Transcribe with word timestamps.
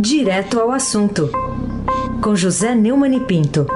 Direto 0.00 0.60
ao 0.60 0.70
assunto, 0.70 1.28
com 2.22 2.36
José 2.36 2.72
Neumann 2.72 3.16
e 3.16 3.20
Pinto. 3.20 3.66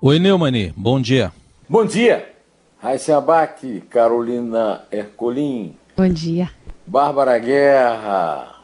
Oi, 0.00 0.20
Neumani, 0.20 0.72
bom 0.76 1.00
dia. 1.00 1.32
Bom 1.68 1.84
dia. 1.84 2.32
Raíssa 2.80 3.16
Abac, 3.16 3.80
Carolina 3.90 4.84
Ercolim. 4.92 5.74
Bom 5.96 6.08
dia. 6.08 6.52
Bárbara 6.86 7.36
Guerra, 7.40 8.62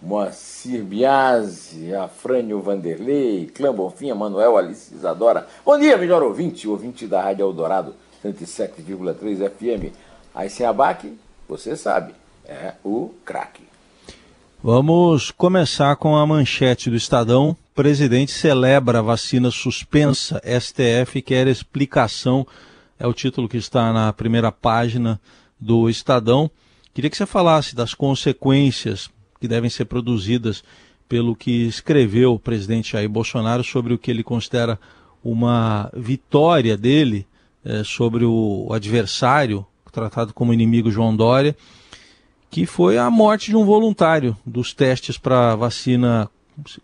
Moacir 0.00 0.84
Biasi, 0.84 1.92
Afrânio 1.92 2.60
Vanderlei, 2.60 3.50
Clã 3.52 3.74
Bonfim, 3.74 4.12
Manuel 4.12 4.56
Alice 4.56 4.94
Isadora. 4.94 5.48
Bom 5.64 5.76
dia, 5.80 5.96
melhor 5.96 6.22
ouvinte, 6.22 6.68
ouvinte 6.68 7.08
da 7.08 7.20
Rádio 7.20 7.42
Eldorado, 7.42 7.96
107,3 8.24 9.50
FM. 9.50 10.11
Raíssa 10.34 10.68
Abac, 10.68 11.12
você 11.48 11.76
sabe, 11.76 12.14
é 12.44 12.74
o 12.82 13.14
craque. 13.24 13.62
Vamos 14.62 15.30
começar 15.30 15.96
com 15.96 16.16
a 16.16 16.26
manchete 16.26 16.88
do 16.88 16.96
Estadão. 16.96 17.56
Presidente 17.74 18.30
celebra 18.32 19.00
a 19.00 19.02
vacina 19.02 19.50
suspensa. 19.50 20.40
STF 20.44 21.20
quer 21.20 21.48
explicação. 21.48 22.46
É 22.98 23.06
o 23.06 23.12
título 23.12 23.48
que 23.48 23.56
está 23.56 23.92
na 23.92 24.12
primeira 24.12 24.52
página 24.52 25.20
do 25.58 25.90
Estadão. 25.90 26.50
Queria 26.94 27.10
que 27.10 27.16
você 27.16 27.26
falasse 27.26 27.74
das 27.74 27.92
consequências 27.92 29.10
que 29.40 29.48
devem 29.48 29.68
ser 29.68 29.86
produzidas 29.86 30.62
pelo 31.08 31.34
que 31.34 31.66
escreveu 31.66 32.34
o 32.34 32.38
presidente 32.38 32.92
Jair 32.92 33.08
Bolsonaro 33.08 33.64
sobre 33.64 33.92
o 33.92 33.98
que 33.98 34.10
ele 34.10 34.22
considera 34.22 34.78
uma 35.22 35.90
vitória 35.94 36.76
dele 36.76 37.26
eh, 37.64 37.82
sobre 37.84 38.24
o 38.24 38.68
adversário, 38.72 39.66
tratado 39.92 40.34
como 40.34 40.52
inimigo 40.52 40.90
João 40.90 41.14
Dória 41.14 41.54
que 42.52 42.66
foi 42.66 42.98
a 42.98 43.10
morte 43.10 43.48
de 43.48 43.56
um 43.56 43.64
voluntário 43.64 44.36
dos 44.44 44.74
testes 44.74 45.16
para 45.16 45.56
vacina 45.56 46.30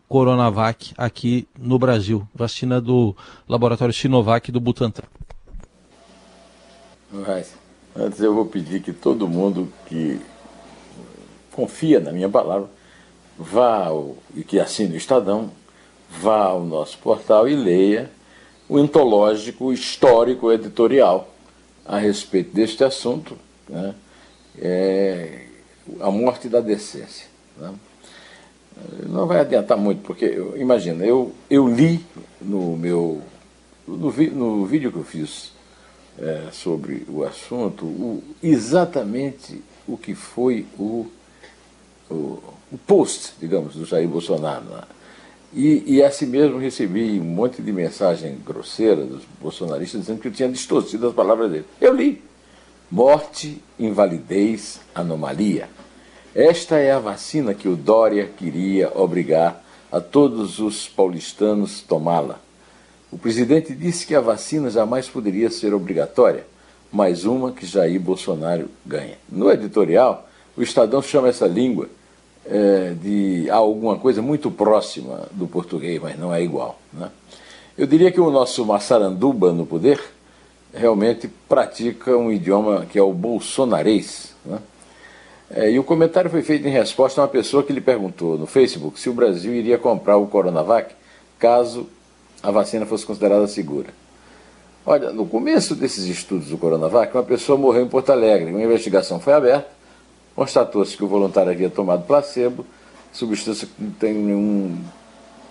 Coronavac 0.08 0.94
aqui 0.96 1.46
no 1.58 1.78
Brasil, 1.78 2.26
vacina 2.34 2.80
do 2.80 3.14
laboratório 3.46 3.92
Sinovac 3.92 4.50
do 4.50 4.60
Butantan. 4.60 5.02
Mas, 7.12 7.54
antes 7.94 8.18
eu 8.20 8.34
vou 8.34 8.46
pedir 8.46 8.80
que 8.80 8.94
todo 8.94 9.28
mundo 9.28 9.70
que 9.84 10.18
confia 11.52 12.00
na 12.00 12.12
minha 12.12 12.30
palavra 12.30 12.66
vá 13.38 13.88
ao, 13.88 14.16
e 14.34 14.42
que 14.42 14.58
assine 14.58 14.94
o 14.94 14.96
Estadão, 14.96 15.50
vá 16.08 16.46
ao 16.46 16.64
nosso 16.64 16.96
portal 16.96 17.46
e 17.46 17.54
leia 17.54 18.10
o 18.66 18.78
antológico 18.78 19.70
histórico 19.70 20.50
editorial 20.50 21.28
a 21.88 21.98
respeito 21.98 22.54
deste 22.54 22.84
assunto. 22.84 23.36
Né? 23.66 23.94
É, 24.60 25.46
a 26.00 26.10
morte 26.10 26.48
da 26.48 26.60
decência. 26.60 27.26
Né? 27.56 27.74
Não 29.08 29.26
vai 29.26 29.40
adiantar 29.40 29.78
muito, 29.78 30.02
porque, 30.02 30.26
imagina, 30.56 31.04
eu, 31.04 31.32
eu 31.48 31.66
li 31.66 32.04
no 32.40 32.76
meu. 32.76 33.22
No, 33.86 34.12
no 34.12 34.66
vídeo 34.66 34.92
que 34.92 34.98
eu 34.98 35.04
fiz 35.04 35.52
é, 36.18 36.50
sobre 36.52 37.06
o 37.08 37.24
assunto, 37.24 37.86
o, 37.86 38.22
exatamente 38.42 39.62
o 39.86 39.96
que 39.96 40.14
foi 40.14 40.66
o, 40.78 41.06
o, 42.10 42.14
o, 42.70 42.78
post, 42.86 43.32
digamos, 43.40 43.74
do 43.74 43.86
Jair 43.86 44.06
Bolsonaro. 44.06 44.66
Né? 44.66 44.82
E, 45.52 45.82
e 45.86 46.02
assim 46.02 46.26
mesmo 46.26 46.58
recebi 46.58 47.18
um 47.18 47.24
monte 47.24 47.62
de 47.62 47.72
mensagem 47.72 48.38
grosseira 48.44 49.04
dos 49.04 49.22
bolsonaristas 49.40 50.02
dizendo 50.02 50.20
que 50.20 50.28
eu 50.28 50.32
tinha 50.32 50.48
distorcido 50.48 51.08
as 51.08 51.14
palavras 51.14 51.50
dele. 51.50 51.64
Eu 51.80 51.94
li. 51.94 52.22
Morte, 52.90 53.62
invalidez, 53.78 54.80
anomalia. 54.94 55.68
Esta 56.34 56.76
é 56.76 56.90
a 56.90 56.98
vacina 56.98 57.54
que 57.54 57.68
o 57.68 57.76
Dória 57.76 58.30
queria 58.36 58.90
obrigar 58.94 59.62
a 59.90 60.00
todos 60.00 60.58
os 60.58 60.88
paulistanos 60.88 61.80
tomá-la. 61.80 62.38
O 63.10 63.18
presidente 63.18 63.74
disse 63.74 64.06
que 64.06 64.14
a 64.14 64.20
vacina 64.20 64.70
jamais 64.70 65.08
poderia 65.08 65.50
ser 65.50 65.72
obrigatória, 65.72 66.46
mais 66.92 67.24
uma 67.24 67.52
que 67.52 67.66
Jair 67.66 67.98
Bolsonaro 67.98 68.68
ganha. 68.84 69.16
No 69.28 69.50
editorial, 69.50 70.28
o 70.56 70.62
Estadão 70.62 71.00
chama 71.00 71.28
essa 71.28 71.46
língua 71.46 71.88
é, 72.50 72.94
de 72.94 73.50
alguma 73.50 73.96
coisa 73.98 74.22
muito 74.22 74.50
próxima 74.50 75.28
do 75.32 75.46
português, 75.46 76.00
mas 76.02 76.18
não 76.18 76.34
é 76.34 76.42
igual. 76.42 76.78
Né? 76.92 77.10
Eu 77.76 77.86
diria 77.86 78.10
que 78.10 78.20
o 78.20 78.30
nosso 78.30 78.64
Massaranduba 78.64 79.52
no 79.52 79.66
poder 79.66 80.00
realmente 80.72 81.28
pratica 81.48 82.16
um 82.16 82.32
idioma 82.32 82.86
que 82.86 82.98
é 82.98 83.02
o 83.02 83.12
bolsonarês. 83.12 84.34
Né? 84.44 84.58
É, 85.50 85.70
e 85.70 85.78
o 85.78 85.84
comentário 85.84 86.30
foi 86.30 86.42
feito 86.42 86.66
em 86.66 86.70
resposta 86.70 87.20
a 87.20 87.24
uma 87.24 87.28
pessoa 87.28 87.62
que 87.62 87.72
lhe 87.72 87.80
perguntou 87.80 88.36
no 88.38 88.46
Facebook 88.46 88.98
se 88.98 89.08
o 89.08 89.14
Brasil 89.14 89.54
iria 89.54 89.78
comprar 89.78 90.16
o 90.16 90.26
Coronavac 90.26 90.94
caso 91.38 91.86
a 92.42 92.50
vacina 92.50 92.86
fosse 92.86 93.04
considerada 93.04 93.46
segura. 93.46 93.88
Olha, 94.84 95.10
no 95.10 95.26
começo 95.26 95.74
desses 95.74 96.04
estudos 96.04 96.48
do 96.48 96.56
Coronavac, 96.56 97.14
uma 97.14 97.22
pessoa 97.22 97.58
morreu 97.58 97.84
em 97.84 97.88
Porto 97.88 98.10
Alegre. 98.10 98.50
Uma 98.50 98.62
investigação 98.62 99.20
foi 99.20 99.34
aberta, 99.34 99.68
constatou-se 100.38 100.96
que 100.96 101.02
o 101.02 101.08
voluntário 101.08 101.50
havia 101.50 101.68
tomado 101.68 102.06
placebo, 102.06 102.64
substância 103.12 103.66
que 103.66 103.82
não 103.82 103.90
tem 103.90 104.14
nenhum 104.14 104.84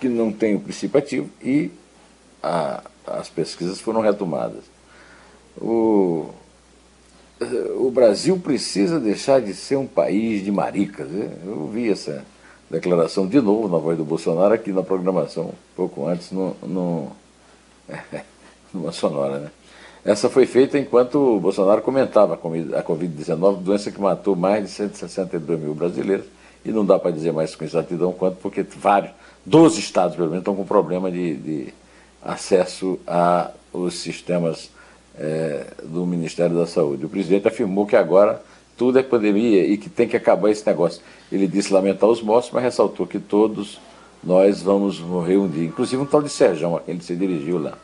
que 0.00 0.08
não 0.08 0.32
tem 0.32 0.54
o 0.54 0.60
princípio 0.60 0.98
ativo 0.98 1.28
e 1.42 1.70
a, 2.42 2.82
as 3.06 3.28
pesquisas 3.28 3.80
foram 3.80 4.00
retomadas. 4.00 4.64
O, 5.60 6.30
o 7.76 7.90
Brasil 7.90 8.38
precisa 8.38 8.98
deixar 8.98 9.42
de 9.42 9.52
ser 9.52 9.76
um 9.76 9.86
país 9.86 10.42
de 10.42 10.50
maricas. 10.50 11.08
Eu 11.44 11.66
vi 11.66 11.90
essa 11.90 12.24
declaração 12.70 13.26
de 13.26 13.42
novo 13.42 13.68
na 13.68 13.76
voz 13.76 13.98
do 13.98 14.04
Bolsonaro 14.04 14.54
aqui 14.54 14.72
na 14.72 14.82
programação, 14.82 15.52
pouco 15.76 16.06
antes, 16.06 16.30
no, 16.30 16.56
no, 16.62 17.12
numa 18.72 18.92
sonora. 18.92 19.38
Né? 19.40 19.50
Essa 20.08 20.30
foi 20.30 20.46
feita 20.46 20.78
enquanto 20.78 21.36
o 21.36 21.38
Bolsonaro 21.38 21.82
comentava 21.82 22.32
a 22.32 22.82
Covid-19, 22.82 23.58
doença 23.58 23.92
que 23.92 24.00
matou 24.00 24.34
mais 24.34 24.64
de 24.64 24.70
162 24.70 25.60
mil 25.60 25.74
brasileiros, 25.74 26.24
e 26.64 26.72
não 26.72 26.82
dá 26.82 26.98
para 26.98 27.10
dizer 27.10 27.30
mais 27.30 27.54
com 27.54 27.62
exatidão 27.62 28.10
quanto, 28.10 28.38
porque 28.38 28.62
vários, 28.62 29.12
12 29.44 29.78
estados 29.78 30.16
pelo 30.16 30.28
menos, 30.28 30.40
estão 30.40 30.56
com 30.56 30.64
problema 30.64 31.10
de, 31.10 31.34
de 31.34 31.74
acesso 32.22 32.98
aos 33.06 33.98
sistemas 33.98 34.70
é, 35.14 35.66
do 35.84 36.06
Ministério 36.06 36.56
da 36.56 36.64
Saúde. 36.64 37.04
O 37.04 37.10
presidente 37.10 37.46
afirmou 37.46 37.84
que 37.86 37.94
agora 37.94 38.40
tudo 38.78 38.98
é 38.98 39.02
pandemia 39.02 39.66
e 39.66 39.76
que 39.76 39.90
tem 39.90 40.08
que 40.08 40.16
acabar 40.16 40.48
esse 40.48 40.66
negócio. 40.66 41.02
Ele 41.30 41.46
disse 41.46 41.70
lamentar 41.70 42.08
os 42.08 42.22
mortos, 42.22 42.50
mas 42.50 42.62
ressaltou 42.62 43.06
que 43.06 43.18
todos 43.18 43.78
nós 44.24 44.62
vamos 44.62 45.00
morrer 45.00 45.36
um 45.36 45.46
dia, 45.46 45.66
inclusive 45.66 46.00
um 46.00 46.06
tal 46.06 46.22
de 46.22 46.30
Sérgio, 46.30 46.74
a 46.74 46.80
quem 46.80 46.94
ele 46.94 47.04
se 47.04 47.14
dirigiu 47.14 47.58
lá. 47.58 47.76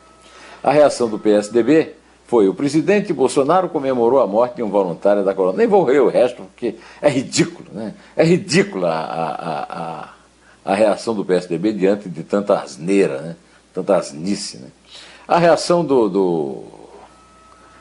A 0.63 0.71
reação 0.71 1.07
do 1.07 1.19
PSDB 1.19 1.93
foi: 2.27 2.47
o 2.47 2.53
presidente 2.53 3.13
Bolsonaro 3.13 3.69
comemorou 3.69 4.21
a 4.21 4.27
morte 4.27 4.57
de 4.57 4.63
um 4.63 4.69
voluntário 4.69 5.23
da 5.23 5.33
Corona. 5.33 5.57
Nem 5.57 5.67
vou 5.67 5.85
ler 5.85 6.01
o 6.01 6.09
resto, 6.09 6.43
porque 6.43 6.75
é 7.01 7.09
ridículo, 7.09 7.69
né? 7.71 7.93
É 8.15 8.23
ridícula 8.23 8.89
a, 8.89 9.29
a, 9.29 9.79
a, 9.79 10.09
a 10.65 10.75
reação 10.75 11.13
do 11.13 11.23
PSDB 11.23 11.73
diante 11.73 12.09
de 12.09 12.23
tanta 12.23 12.59
asneira, 12.59 13.21
né? 13.21 13.35
tanta 13.73 13.97
asnice. 13.97 14.57
Né? 14.57 14.69
A 15.27 15.37
reação 15.37 15.83
do, 15.83 16.09
do 16.09 16.63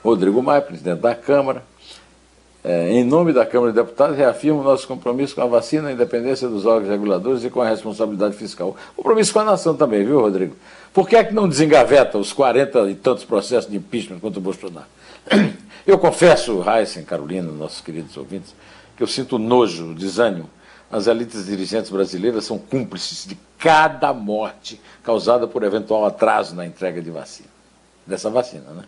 Rodrigo 0.03 0.43
Maia, 0.43 0.61
presidente 0.61 1.01
da 1.01 1.15
Câmara. 1.15 1.63
É, 2.67 2.91
em 2.91 3.05
nome 3.05 3.31
da 3.35 3.45
Câmara 3.45 3.73
de 3.73 3.77
Deputados, 3.77 4.17
reafirmo 4.17 4.63
nosso 4.63 4.89
compromisso 4.89 5.35
com 5.35 5.43
a 5.43 5.47
vacina, 5.47 5.89
a 5.89 5.93
independência 5.93 6.49
dos 6.49 6.65
órgãos 6.65 6.89
reguladores 6.89 7.45
e 7.45 7.51
com 7.51 7.61
a 7.61 7.69
responsabilidade 7.69 8.35
fiscal. 8.37 8.75
Compromisso 8.97 9.35
com 9.35 9.41
a 9.41 9.45
nação 9.45 9.77
também, 9.77 10.03
viu, 10.03 10.19
Rodrigo? 10.19 10.57
Por 10.91 11.07
que 11.07 11.15
é 11.15 11.23
que 11.23 11.35
não 11.35 11.47
desengaveta 11.47 12.17
os 12.17 12.33
40 12.33 12.89
e 12.89 12.95
tantos 12.95 13.23
processos 13.23 13.71
de 13.71 13.77
impeachment 13.77 14.19
contra 14.19 14.39
o 14.39 14.43
Bolsonaro? 14.43 14.87
Eu 15.87 15.99
confesso, 15.99 16.65
Heisen, 16.67 17.05
Carolina, 17.05 17.53
nossos 17.53 17.83
queridos 17.83 18.17
ouvintes, 18.17 18.55
que 18.97 19.03
eu 19.03 19.07
sinto 19.07 19.39
nojo, 19.39 19.93
desânimo. 19.93 20.49
As 20.91 21.07
elites 21.07 21.45
dirigentes 21.45 21.91
brasileiras 21.91 22.47
são 22.47 22.57
cúmplices 22.57 23.27
de 23.27 23.37
cada 23.59 24.15
morte 24.15 24.81
causada 25.03 25.47
por 25.47 25.63
eventual 25.63 26.07
atraso 26.07 26.55
na 26.55 26.65
entrega 26.65 27.03
de 27.03 27.11
vacina. 27.11 27.51
Dessa 28.07 28.31
vacina, 28.31 28.71
né? 28.71 28.85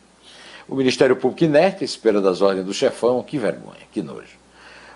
O 0.69 0.75
Ministério 0.75 1.17
Público 1.17 1.45
inerte, 1.45 1.85
espera 1.85 2.21
das 2.21 2.41
ordens 2.41 2.67
do 2.67 2.75
chefão, 2.75 3.23
que 3.23 3.39
vergonha, 3.39 3.87
que 3.93 4.03
nojo. 4.03 4.37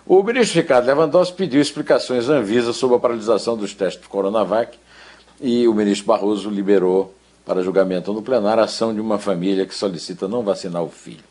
O 0.06 0.22
ministro 0.22 0.60
Ricardo 0.60 0.86
Lewandowski 0.86 1.36
pediu 1.36 1.60
explicações 1.60 2.28
à 2.28 2.34
Anvisa 2.34 2.72
sobre 2.72 2.96
a 2.96 3.00
paralisação 3.00 3.56
dos 3.56 3.74
testes 3.74 4.02
do 4.02 4.08
Coronavac 4.08 4.76
e 5.40 5.68
o 5.68 5.74
ministro 5.74 6.06
Barroso 6.06 6.50
liberou 6.50 7.14
para 7.46 7.62
julgamento 7.62 8.12
no 8.12 8.22
plenário 8.22 8.62
a 8.62 8.64
ação 8.64 8.92
de 8.92 9.00
uma 9.00 9.18
família 9.18 9.64
que 9.64 9.74
solicita 9.74 10.26
não 10.26 10.42
vacinar 10.42 10.82
o 10.82 10.88
filho. 10.88 11.22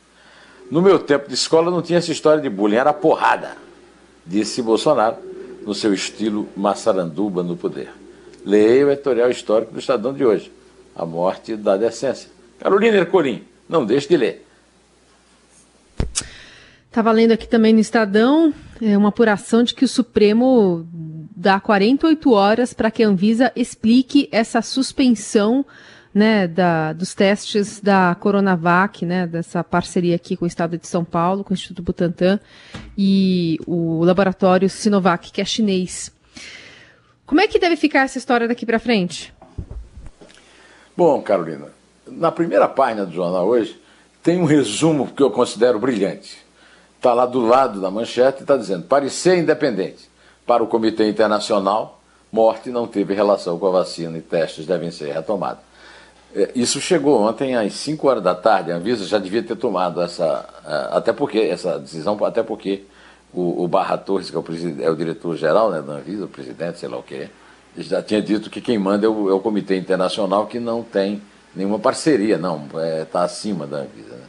No 0.72 0.82
meu 0.82 1.00
tempo 1.00 1.28
de 1.28 1.34
escola 1.34 1.70
não 1.70 1.82
tinha 1.82 2.00
essa 2.00 2.12
história 2.12 2.42
de 2.42 2.50
bullying, 2.50 2.78
era 2.78 2.94
porrada, 2.94 3.58
disse 4.26 4.62
Bolsonaro, 4.62 5.18
no 5.66 5.74
seu 5.74 5.94
estilo 5.94 6.48
maçaranduba 6.56 7.44
no 7.44 7.58
poder. 7.58 7.92
Leia 8.46 8.86
o 8.86 8.92
editorial 8.92 9.30
histórico 9.30 9.74
do 9.74 9.80
Estadão 9.80 10.14
de 10.14 10.24
hoje, 10.24 10.52
A 10.96 11.06
Morte 11.06 11.56
da 11.56 11.76
Decência. 11.76 12.30
Carolina 12.60 12.98
Ercolim, 12.98 13.44
não 13.70 13.86
deixe 13.86 14.10
de 14.10 14.18
ler. 14.18 14.46
Estava 16.88 17.12
lendo 17.12 17.34
aqui 17.34 17.48
também 17.48 17.72
no 17.72 17.80
Estadão 17.80 18.52
é, 18.82 18.98
uma 18.98 19.10
apuração 19.10 19.64
de 19.64 19.76
que 19.76 19.86
o 19.86 19.88
Supremo 19.88 20.88
dá 21.36 21.60
48 21.60 22.32
horas 22.32 22.74
para 22.74 22.90
que 22.90 23.04
a 23.04 23.08
Anvisa 23.08 23.52
explique 23.56 24.28
essa 24.32 24.62
suspensão 24.62 25.64
né, 26.14 26.48
da, 26.48 26.92
dos 26.94 27.14
testes 27.14 27.80
da 27.80 28.16
Coronavac, 28.16 29.06
né, 29.06 29.28
dessa 29.28 29.64
parceria 29.64 30.16
aqui 30.16 30.36
com 30.36 30.46
o 30.46 30.48
Estado 30.48 30.78
de 30.78 30.88
São 30.88 31.06
Paulo, 31.06 31.44
com 31.44 31.52
o 31.52 31.54
Instituto 31.54 31.84
Butantan 31.84 32.40
e 32.98 33.60
o 33.68 34.04
laboratório 34.04 34.68
Sinovac, 34.68 35.32
que 35.32 35.42
é 35.42 35.46
chinês. 35.46 36.12
Como 37.26 37.40
é 37.40 37.48
que 37.48 37.60
deve 37.60 37.76
ficar 37.76 38.02
essa 38.02 38.18
história 38.18 38.48
daqui 38.48 38.66
para 38.66 38.80
frente? 38.80 39.32
Bom, 40.98 41.22
Carolina, 41.22 41.68
na 42.12 42.32
primeira 42.32 42.68
página 42.68 43.06
do 43.06 43.14
jornal 43.14 43.48
hoje 43.48 43.80
tem 44.22 44.40
um 44.40 44.46
resumo 44.46 45.08
que 45.08 45.24
eu 45.24 45.32
considero 45.32 45.80
brilhante. 45.80 46.38
Está 46.98 47.14
lá 47.14 47.26
do 47.26 47.42
lado 47.42 47.80
da 47.80 47.90
manchete 47.90 48.40
e 48.40 48.42
está 48.42 48.58
dizendo: 48.58 48.84
parecer 48.84 49.38
independente 49.38 50.10
para 50.46 50.64
o 50.64 50.68
Comitê 50.68 51.08
Internacional, 51.08 52.02
morte 52.32 52.70
não 52.70 52.88
teve 52.88 53.14
relação 53.14 53.58
com 53.58 53.68
a 53.68 53.72
vacina 53.72 54.18
e 54.18 54.22
testes 54.22 54.66
devem 54.66 54.92
ser 54.92 55.14
retomados. 55.14 55.64
É, 56.36 56.52
isso 56.56 56.80
chegou 56.80 57.22
ontem 57.22 57.56
às 57.56 57.74
5 57.74 58.08
horas 58.08 58.24
da 58.24 58.36
tarde. 58.36 58.72
A 58.72 58.76
Anvisa 58.76 59.06
já 59.06 59.18
devia 59.18 59.42
ter 59.42 59.56
tomado 59.56 60.02
essa, 60.02 60.48
é, 60.66 60.98
até 60.98 61.14
porque 61.14 61.40
essa 61.40 61.80
decisão, 61.80 62.18
até 62.26 62.44
porque 62.44 62.84
o, 63.34 63.64
o 63.64 63.68
Barra 63.68 63.98
Torres, 63.98 64.30
que 64.30 64.36
é 64.36 64.40
o, 64.40 64.44
é 64.82 64.90
o 64.90 64.96
diretor-geral 64.96 65.72
né, 65.72 65.82
da 65.82 65.94
Anvisa, 65.94 66.26
o 66.26 66.28
presidente, 66.28 66.80
sei 66.80 66.90
lá 66.90 66.98
o 66.98 67.04
que, 67.04 67.30
já 67.78 68.02
tinha 68.02 68.22
dito 68.22 68.50
que 68.50 68.62
quem 68.62 68.78
manda 68.78 69.06
é 69.06 69.10
o, 69.10 69.30
é 69.30 69.34
o 69.34 69.40
Comitê 69.40 69.78
Internacional 69.78 70.48
que 70.48 70.60
não 70.60 70.84
tem 70.84 71.22
nenhuma 71.56 71.80
parceria, 71.80 72.38
não, 72.38 72.66
está 72.66 72.86
é, 72.86 73.06
tá 73.06 73.24
acima 73.24 73.68
da 73.68 73.78
Anvisa. 73.78 74.16
Né? 74.16 74.24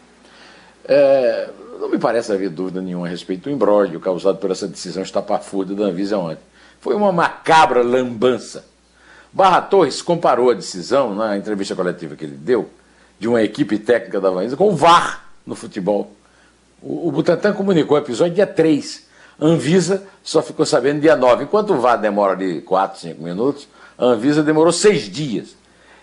É, 0.84 1.50
não 1.78 1.88
me 1.88 1.98
parece 1.98 2.32
haver 2.32 2.50
dúvida 2.50 2.80
nenhuma 2.80 3.06
a 3.06 3.10
respeito 3.10 3.44
do 3.44 3.50
imbróglio 3.50 4.00
causado 4.00 4.38
por 4.38 4.50
essa 4.50 4.66
decisão 4.66 5.02
estapafúrdia 5.02 5.76
da 5.76 5.84
Anvisa 5.84 6.18
ontem. 6.18 6.42
Foi 6.80 6.94
uma 6.94 7.12
macabra 7.12 7.82
lambança 7.82 8.70
Barra 9.32 9.60
Torres 9.60 10.02
comparou 10.02 10.50
a 10.50 10.54
decisão, 10.54 11.14
na 11.14 11.36
entrevista 11.36 11.76
coletiva 11.76 12.16
que 12.16 12.24
ele 12.24 12.36
deu, 12.36 12.68
de 13.18 13.28
uma 13.28 13.42
equipe 13.42 13.78
técnica 13.78 14.20
da 14.20 14.30
Vanisa 14.30 14.56
com 14.56 14.68
o 14.68 14.76
VAR 14.76 15.24
no 15.46 15.54
futebol. 15.54 16.12
O, 16.82 17.08
o 17.08 17.12
Butantan 17.12 17.52
comunicou 17.52 17.96
o 17.96 18.00
episódio 18.00 18.34
dia 18.34 18.46
3. 18.46 19.08
A 19.40 19.46
Anvisa 19.46 20.02
só 20.22 20.42
ficou 20.42 20.66
sabendo 20.66 21.00
dia 21.00 21.14
9. 21.16 21.44
Enquanto 21.44 21.74
o 21.74 21.80
VAR 21.80 21.96
demora 21.96 22.32
ali 22.32 22.60
4, 22.62 23.00
5 23.00 23.22
minutos, 23.22 23.68
a 23.96 24.06
Anvisa 24.06 24.42
demorou 24.42 24.72
seis 24.72 25.02
dias. 25.02 25.54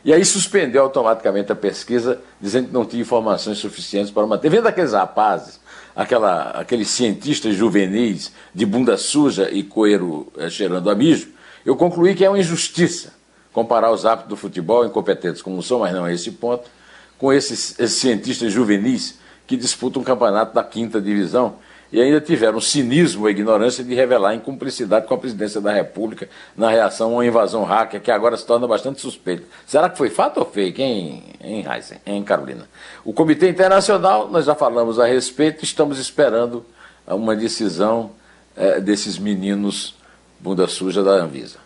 E 0.07 0.13
aí 0.13 0.23
suspendeu 0.23 0.83
automaticamente 0.83 1.51
a 1.51 1.55
pesquisa, 1.55 2.21
dizendo 2.39 2.69
que 2.69 2.73
não 2.73 2.85
tinha 2.85 3.01
informações 3.01 3.57
suficientes 3.57 4.09
para 4.09 4.25
manter. 4.25 4.49
Vendo 4.49 4.65
aqueles 4.65 4.93
rapazes, 4.93 5.59
aquela, 5.93 6.51
aqueles 6.51 6.87
cientistas 6.87 7.53
juvenis 7.53 8.31
de 8.55 8.65
bunda 8.65 8.95
suja 8.95 9.51
e 9.51 9.63
coeiro 9.63 10.31
é, 10.37 10.49
cheirando 10.49 10.89
a 10.89 10.95
mijo, 10.95 11.27
eu 11.65 11.75
concluí 11.75 12.15
que 12.15 12.23
é 12.23 12.29
uma 12.29 12.39
injustiça 12.39 13.15
comparar 13.51 13.91
os 13.91 14.05
hábitos 14.05 14.29
do 14.29 14.37
futebol, 14.37 14.85
incompetentes 14.85 15.41
como 15.41 15.61
são, 15.61 15.79
mas 15.79 15.91
não 15.91 16.07
é 16.07 16.13
esse 16.13 16.31
ponto, 16.31 16.69
com 17.17 17.33
esses, 17.33 17.77
esses 17.77 17.97
cientistas 17.97 18.53
juvenis 18.53 19.19
que 19.45 19.57
disputam 19.57 20.01
um 20.01 20.05
campeonato 20.05 20.55
da 20.55 20.63
quinta 20.63 21.01
divisão 21.01 21.55
e 21.91 22.01
ainda 22.01 22.19
tiveram 22.19 22.57
o 22.57 22.61
cinismo 22.61 23.27
e 23.27 23.31
ignorância 23.31 23.83
de 23.83 23.93
revelar 23.95 24.35
incumplicidade 24.35 25.07
com 25.07 25.13
a 25.13 25.17
presidência 25.17 25.61
da 25.61 25.71
República 25.71 26.27
na 26.55 26.69
reação 26.69 27.11
a 27.11 27.13
uma 27.13 27.25
invasão 27.25 27.63
hacker 27.63 28.01
que 28.01 28.11
agora 28.11 28.35
se 28.35 28.45
torna 28.45 28.67
bastante 28.67 28.99
suspeita. 29.01 29.43
Será 29.65 29.89
que 29.89 29.97
foi 29.97 30.09
fato 30.09 30.39
ou 30.39 30.45
fake, 30.45 30.81
hein, 30.81 31.23
hein 31.41 31.65
Heisen, 31.69 31.99
em 32.05 32.23
Carolina? 32.23 32.67
O 33.05 33.13
Comitê 33.13 33.49
Internacional, 33.49 34.27
nós 34.29 34.45
já 34.45 34.55
falamos 34.55 34.99
a 34.99 35.05
respeito, 35.05 35.63
estamos 35.63 35.97
esperando 35.97 36.65
uma 37.05 37.35
decisão 37.35 38.11
é, 38.55 38.79
desses 38.79 39.17
meninos 39.17 39.95
bunda 40.39 40.67
suja 40.67 41.03
da 41.03 41.11
Anvisa. 41.11 41.59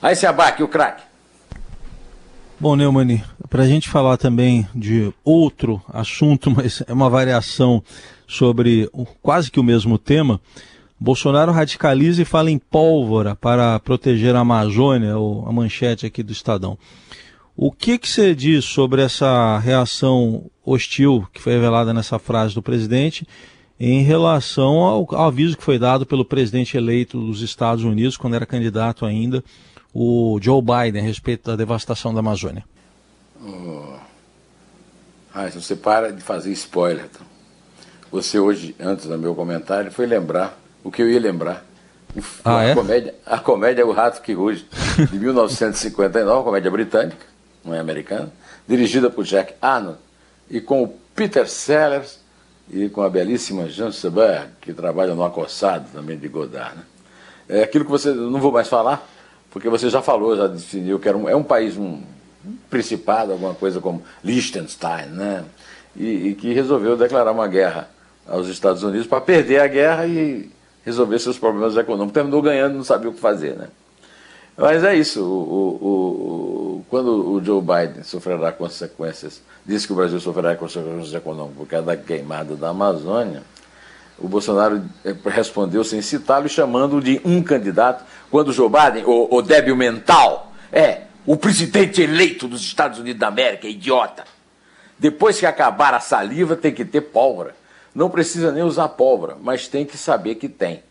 Aí 0.00 0.16
se 0.16 0.26
abaque 0.26 0.62
o 0.62 0.68
craque. 0.68 1.02
Bom, 2.58 2.74
Neumani, 2.74 3.22
para 3.50 3.64
a 3.64 3.66
gente 3.68 3.86
falar 3.86 4.16
também 4.16 4.66
de 4.74 5.12
outro 5.22 5.82
assunto, 5.92 6.50
mas 6.56 6.82
é 6.86 6.92
uma 6.92 7.10
variação 7.10 7.82
sobre 8.26 8.90
quase 9.22 9.50
que 9.50 9.60
o 9.60 9.64
mesmo 9.64 9.98
tema, 9.98 10.40
Bolsonaro 10.98 11.52
radicaliza 11.52 12.22
e 12.22 12.24
fala 12.24 12.50
em 12.50 12.58
pólvora 12.58 13.36
para 13.36 13.78
proteger 13.80 14.34
a 14.34 14.40
Amazônia, 14.40 15.12
a 15.14 15.52
manchete 15.52 16.06
aqui 16.06 16.22
do 16.22 16.32
Estadão. 16.32 16.78
O 17.54 17.70
que, 17.70 17.98
que 17.98 18.08
você 18.08 18.34
diz 18.34 18.64
sobre 18.64 19.02
essa 19.02 19.58
reação 19.58 20.50
hostil 20.64 21.28
que 21.34 21.42
foi 21.42 21.52
revelada 21.52 21.92
nessa 21.92 22.18
frase 22.18 22.54
do 22.54 22.62
presidente 22.62 23.26
em 23.78 24.02
relação 24.02 24.78
ao, 24.80 25.06
ao 25.14 25.26
aviso 25.26 25.58
que 25.58 25.62
foi 25.62 25.78
dado 25.78 26.06
pelo 26.06 26.24
presidente 26.24 26.74
eleito 26.74 27.20
dos 27.20 27.42
Estados 27.42 27.84
Unidos, 27.84 28.16
quando 28.16 28.34
era 28.34 28.46
candidato 28.46 29.04
ainda, 29.04 29.44
o 29.98 30.38
Joe 30.42 30.60
Biden 30.60 31.00
a 31.00 31.04
respeito 31.06 31.50
da 31.50 31.56
devastação 31.56 32.12
da 32.12 32.20
Amazônia? 32.20 32.62
Oh. 33.42 33.94
Ah, 35.34 35.48
você 35.48 35.74
para 35.74 36.12
de 36.12 36.20
fazer 36.20 36.52
spoiler. 36.52 37.06
Então. 37.06 37.26
Você 38.12 38.38
hoje, 38.38 38.76
antes 38.78 39.06
do 39.06 39.16
meu 39.16 39.34
comentário, 39.34 39.90
foi 39.90 40.04
lembrar 40.04 40.58
o 40.84 40.90
que 40.90 41.00
eu 41.00 41.08
ia 41.08 41.18
lembrar. 41.18 41.64
Ah, 42.44 42.58
a, 42.58 42.64
é? 42.64 42.74
comédia, 42.74 43.14
a 43.24 43.38
comédia 43.38 43.82
é 43.82 43.84
O 43.86 43.92
Rato 43.92 44.20
que 44.20 44.34
Ruge, 44.34 44.66
de 45.10 45.16
1959, 45.18 46.44
comédia 46.44 46.70
britânica, 46.70 47.26
não 47.64 47.74
é 47.74 47.78
americana, 47.78 48.30
dirigida 48.68 49.08
por 49.08 49.24
Jack 49.24 49.54
Arnold 49.62 49.98
e 50.50 50.60
com 50.60 50.82
o 50.84 50.88
Peter 51.14 51.48
Sellers 51.48 52.20
e 52.70 52.90
com 52.90 53.00
a 53.00 53.08
belíssima 53.08 53.66
Jean 53.70 53.92
Seberg, 53.92 54.48
que 54.60 54.74
trabalha 54.74 55.14
no 55.14 55.24
Acossado 55.24 55.86
também 55.90 56.18
de 56.18 56.28
Godard. 56.28 56.76
Né? 56.76 56.84
É 57.48 57.62
aquilo 57.62 57.84
que 57.86 57.90
você 57.90 58.12
não 58.12 58.40
vou 58.40 58.52
mais 58.52 58.68
falar, 58.68 59.06
porque 59.56 59.70
você 59.70 59.88
já 59.88 60.02
falou, 60.02 60.36
já 60.36 60.46
definiu 60.46 60.98
que 60.98 61.08
era 61.08 61.16
um, 61.16 61.26
é 61.26 61.34
um 61.34 61.42
país, 61.42 61.78
um, 61.78 62.02
um 62.44 62.56
principado, 62.68 63.32
alguma 63.32 63.54
coisa 63.54 63.80
como 63.80 64.02
Liechtenstein, 64.22 65.06
né? 65.06 65.46
E, 65.96 66.28
e, 66.28 66.34
que 66.34 66.52
resolveu 66.52 66.94
declarar 66.94 67.32
uma 67.32 67.48
guerra 67.48 67.88
aos 68.28 68.48
Estados 68.48 68.82
Unidos 68.82 69.06
para 69.06 69.18
perder 69.18 69.62
a 69.62 69.66
guerra 69.66 70.06
e 70.06 70.50
resolver 70.84 71.18
seus 71.20 71.38
problemas 71.38 71.74
econômicos. 71.74 72.12
Terminou 72.12 72.42
ganhando, 72.42 72.74
não 72.74 72.84
sabia 72.84 73.08
o 73.08 73.14
que 73.14 73.18
fazer, 73.18 73.56
né? 73.56 73.68
Mas 74.58 74.84
é 74.84 74.94
isso. 74.94 75.24
O, 75.24 75.24
o, 75.24 75.86
o, 75.86 76.84
quando 76.90 77.32
o 77.32 77.42
Joe 77.42 77.62
Biden 77.62 78.02
sofrerá 78.02 78.52
consequências, 78.52 79.40
disse 79.64 79.86
que 79.86 79.92
o 79.94 79.96
Brasil 79.96 80.20
sofrerá 80.20 80.54
consequências 80.54 81.14
econômicas 81.14 81.56
por 81.56 81.66
causa 81.66 81.86
da 81.86 81.96
queimada 81.96 82.56
da 82.56 82.68
Amazônia, 82.68 83.42
o 84.18 84.28
Bolsonaro 84.28 84.82
eh, 85.04 85.14
respondeu 85.26 85.84
sem 85.84 86.00
citá-lo, 86.00 86.48
chamando-o 86.48 87.00
de 87.00 87.20
um 87.24 87.42
candidato, 87.42 88.04
quando 88.30 88.52
Joe 88.52 88.68
Biden, 88.68 89.04
o, 89.04 89.36
o 89.36 89.42
débil 89.42 89.76
mental, 89.76 90.52
é 90.72 91.02
o 91.26 91.36
presidente 91.36 92.00
eleito 92.00 92.48
dos 92.48 92.62
Estados 92.62 92.98
Unidos 92.98 93.20
da 93.20 93.28
América, 93.28 93.66
idiota. 93.66 94.24
Depois 94.98 95.38
que 95.38 95.44
acabar 95.44 95.92
a 95.92 96.00
saliva, 96.00 96.56
tem 96.56 96.72
que 96.72 96.84
ter 96.84 97.02
pólvora. 97.02 97.54
Não 97.94 98.08
precisa 98.08 98.52
nem 98.52 98.62
usar 98.62 98.88
pólvora, 98.88 99.36
mas 99.40 99.68
tem 99.68 99.84
que 99.84 99.98
saber 99.98 100.36
que 100.36 100.48
tem. 100.48 100.82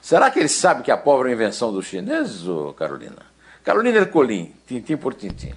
Será 0.00 0.30
que 0.30 0.38
ele 0.38 0.48
sabe 0.48 0.82
que 0.82 0.90
a 0.90 0.96
pólvora 0.96 1.30
é 1.30 1.34
invenção 1.34 1.72
dos 1.72 1.86
chineses, 1.86 2.42
Carolina? 2.76 3.16
Carolina 3.62 3.98
Ercolim, 3.98 4.52
tintim 4.66 4.96
por 4.96 5.12
tintim. 5.12 5.52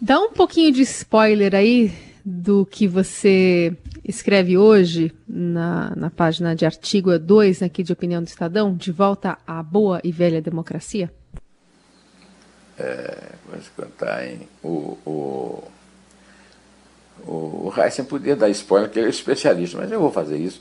Dá 0.00 0.18
um 0.18 0.32
pouquinho 0.32 0.72
de 0.72 0.82
spoiler 0.82 1.54
aí 1.54 1.92
do 2.24 2.66
que 2.66 2.88
você 2.88 3.76
escreve 4.04 4.58
hoje 4.58 5.12
na, 5.26 5.94
na 5.96 6.10
página 6.10 6.54
de 6.54 6.66
artigo 6.66 7.18
2 7.18 7.62
aqui 7.62 7.82
de 7.82 7.92
opinião 7.92 8.22
do 8.22 8.28
Estadão, 8.28 8.74
de 8.74 8.92
volta 8.92 9.38
à 9.46 9.62
boa 9.62 10.00
e 10.04 10.12
velha 10.12 10.42
democracia? 10.42 11.10
É, 12.78 13.32
vamos 13.48 13.68
contar, 13.68 14.26
hein? 14.26 14.48
O, 14.62 14.98
o, 15.06 15.64
o 17.26 17.72
Heisen 17.76 18.04
podia 18.04 18.36
dar 18.36 18.50
spoiler, 18.50 18.90
que 18.90 18.98
ele 18.98 19.06
é 19.06 19.10
especialista, 19.10 19.78
mas 19.78 19.90
eu 19.90 20.00
vou 20.00 20.10
fazer 20.10 20.36
isso 20.36 20.60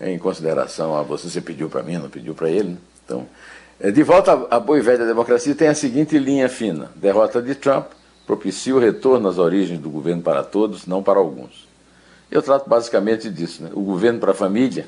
em 0.00 0.18
consideração 0.18 0.96
a 0.96 1.02
você. 1.02 1.28
Você 1.28 1.40
pediu 1.40 1.68
para 1.68 1.82
mim, 1.82 1.96
não 1.96 2.10
pediu 2.10 2.34
para 2.34 2.48
ele. 2.48 2.70
Né? 2.70 2.76
Então, 3.04 3.26
é, 3.80 3.90
de 3.90 4.02
volta 4.02 4.46
à 4.50 4.60
boa 4.60 4.78
e 4.78 4.82
velha 4.82 5.06
democracia, 5.06 5.54
tem 5.54 5.68
a 5.68 5.74
seguinte 5.74 6.18
linha 6.18 6.48
fina: 6.48 6.90
derrota 6.94 7.42
de 7.42 7.54
Trump 7.54 7.86
propicia 8.26 8.74
o 8.74 8.78
retorno 8.78 9.28
às 9.28 9.38
origens 9.38 9.78
do 9.78 9.90
governo 9.90 10.22
para 10.22 10.42
todos, 10.42 10.86
não 10.86 11.02
para 11.02 11.18
alguns. 11.18 11.66
Eu 12.30 12.42
trato 12.42 12.68
basicamente 12.68 13.30
disso: 13.30 13.62
né? 13.62 13.70
o 13.72 13.82
governo 13.82 14.18
para 14.18 14.32
a 14.32 14.34
família 14.34 14.86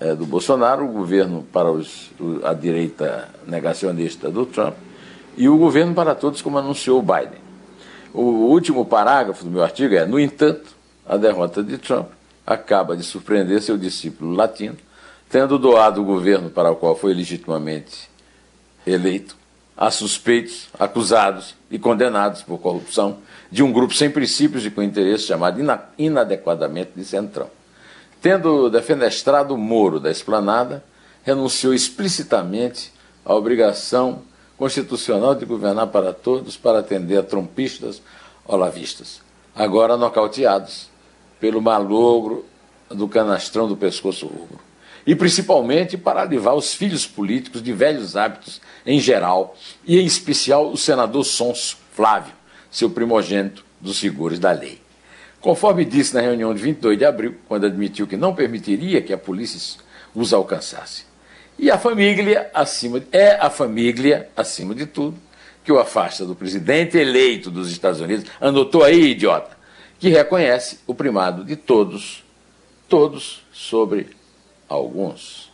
é, 0.00 0.14
do 0.14 0.26
Bolsonaro, 0.26 0.84
o 0.84 0.88
governo 0.88 1.46
para 1.52 1.70
os, 1.70 2.10
a 2.42 2.52
direita 2.54 3.28
negacionista 3.46 4.30
do 4.30 4.46
Trump 4.46 4.74
e 5.36 5.48
o 5.48 5.56
governo 5.56 5.94
para 5.94 6.14
todos, 6.14 6.42
como 6.42 6.58
anunciou 6.58 6.98
o 6.98 7.02
Biden. 7.02 7.40
O 8.12 8.22
último 8.22 8.84
parágrafo 8.84 9.44
do 9.44 9.50
meu 9.50 9.62
artigo 9.62 9.94
é: 9.94 10.04
no 10.04 10.18
entanto, 10.18 10.74
a 11.06 11.16
derrota 11.16 11.62
de 11.62 11.78
Trump 11.78 12.08
acaba 12.46 12.96
de 12.96 13.02
surpreender 13.02 13.62
seu 13.62 13.78
discípulo 13.78 14.34
latino, 14.34 14.76
tendo 15.30 15.58
doado 15.58 16.02
o 16.02 16.04
governo 16.04 16.50
para 16.50 16.70
o 16.70 16.76
qual 16.76 16.96
foi 16.96 17.14
legitimamente 17.14 18.10
eleito 18.86 19.41
a 19.76 19.90
suspeitos, 19.90 20.68
acusados 20.78 21.54
e 21.70 21.78
condenados 21.78 22.42
por 22.42 22.58
corrupção 22.58 23.18
de 23.50 23.62
um 23.62 23.72
grupo 23.72 23.94
sem 23.94 24.10
princípios 24.10 24.64
e 24.64 24.70
com 24.70 24.82
interesse 24.82 25.24
chamado 25.24 25.60
inadequadamente 25.98 26.92
de 26.94 27.04
Centrão. 27.04 27.50
tendo 28.20 28.70
defenestrado 28.70 29.56
Moro 29.56 29.98
da 29.98 30.10
esplanada, 30.10 30.84
renunciou 31.24 31.74
explicitamente 31.74 32.92
à 33.24 33.34
obrigação 33.34 34.22
constitucional 34.56 35.34
de 35.34 35.44
governar 35.44 35.88
para 35.88 36.12
todos 36.12 36.56
para 36.56 36.78
atender 36.78 37.18
a 37.18 37.22
trompistas 37.22 38.00
olavistas, 38.46 39.20
agora 39.54 39.96
nocauteados 39.96 40.88
pelo 41.40 41.60
malogro 41.60 42.44
do 42.88 43.08
canastrão 43.08 43.66
do 43.66 43.76
pescoço 43.76 44.26
rubro. 44.26 44.60
E 45.06 45.14
principalmente 45.14 45.96
para 45.96 46.24
livrar 46.24 46.54
os 46.54 46.74
filhos 46.74 47.06
políticos 47.06 47.62
de 47.62 47.72
velhos 47.72 48.16
hábitos 48.16 48.60
em 48.86 49.00
geral, 49.00 49.56
e 49.84 49.98
em 49.98 50.06
especial 50.06 50.70
o 50.70 50.76
senador 50.76 51.24
Sonso 51.24 51.76
Flávio, 51.92 52.32
seu 52.70 52.88
primogênito 52.88 53.64
dos 53.80 53.98
figuras 53.98 54.38
da 54.38 54.52
lei. 54.52 54.80
Conforme 55.40 55.84
disse 55.84 56.14
na 56.14 56.20
reunião 56.20 56.54
de 56.54 56.62
22 56.62 56.96
de 56.96 57.04
abril, 57.04 57.34
quando 57.48 57.66
admitiu 57.66 58.06
que 58.06 58.16
não 58.16 58.34
permitiria 58.34 59.02
que 59.02 59.12
a 59.12 59.18
polícia 59.18 59.80
os 60.14 60.32
alcançasse. 60.32 61.04
E 61.58 61.70
a 61.70 61.76
família, 61.76 62.50
acima, 62.54 63.02
é 63.10 63.32
a 63.34 63.50
família, 63.50 64.28
acima 64.36 64.74
de 64.74 64.86
tudo, 64.86 65.16
que 65.64 65.72
o 65.72 65.78
afasta 65.78 66.24
do 66.24 66.34
presidente 66.34 66.96
eleito 66.96 67.50
dos 67.50 67.70
Estados 67.70 68.00
Unidos. 68.00 68.26
Anotou 68.40 68.82
aí, 68.82 69.10
idiota? 69.10 69.56
Que 69.98 70.08
reconhece 70.08 70.78
o 70.86 70.94
primado 70.94 71.44
de 71.44 71.56
todos, 71.56 72.24
todos 72.88 73.44
sobre 73.52 74.08
alguns. 74.72 75.50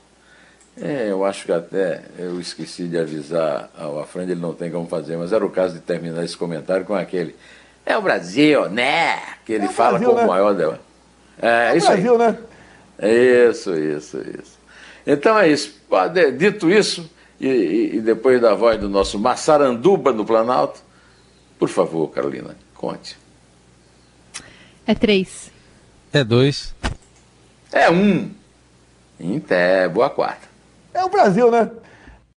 É, 0.80 1.10
eu 1.10 1.24
acho 1.24 1.44
que 1.44 1.52
até 1.52 2.02
eu 2.18 2.40
esqueci 2.40 2.84
de 2.84 2.96
avisar 2.96 3.68
ao 3.76 3.98
Afrânio, 4.00 4.32
ele 4.32 4.40
não 4.40 4.54
tem 4.54 4.70
como 4.70 4.86
fazer, 4.86 5.16
mas 5.16 5.32
era 5.32 5.44
o 5.44 5.50
caso 5.50 5.74
de 5.74 5.80
terminar 5.80 6.24
esse 6.24 6.36
comentário 6.36 6.84
com 6.84 6.94
aquele. 6.94 7.34
É 7.84 7.96
o 7.96 8.02
Brasil, 8.02 8.68
né? 8.70 9.20
Que 9.44 9.54
ele 9.54 9.64
é 9.64 9.68
fala 9.68 9.98
Brasil, 9.98 10.10
com 10.10 10.16
né? 10.16 10.24
o 10.24 10.28
maior 10.28 10.54
dela. 10.54 10.80
É, 11.40 11.72
é 11.72 11.76
isso 11.76 11.86
Brasil, 11.88 12.12
aí. 12.12 12.18
né? 12.18 12.38
Isso, 13.48 13.74
isso, 13.74 14.18
isso. 14.18 14.58
Então 15.06 15.38
é 15.38 15.48
isso. 15.48 15.80
Dito 16.36 16.70
isso, 16.70 17.10
e, 17.40 17.92
e 17.94 18.00
depois 18.00 18.40
da 18.40 18.54
voz 18.54 18.78
do 18.78 18.88
nosso 18.88 19.18
Massaranduba 19.18 20.12
no 20.12 20.24
Planalto, 20.24 20.80
por 21.58 21.68
favor, 21.68 22.08
Carolina, 22.08 22.56
conte. 22.74 23.16
É 24.86 24.94
três. 24.94 25.50
É 26.12 26.22
dois. 26.22 26.74
É 27.72 27.90
um. 27.90 28.30
Em 29.20 29.42
boa 29.92 30.10
quarta. 30.10 30.46
É 30.94 31.04
o 31.04 31.08
Brasil, 31.08 31.50
né? 31.50 31.70